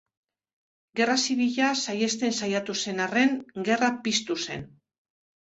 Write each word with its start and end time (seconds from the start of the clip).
Gerra 0.99 1.17
zibila 1.25 1.67
saihesten 1.81 2.33
saiatu 2.39 2.77
zen 2.85 3.03
arren, 3.07 3.37
gerra 3.69 3.93
piztu 4.09 4.41
zen. 4.49 4.67